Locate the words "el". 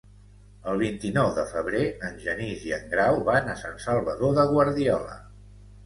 0.71-0.79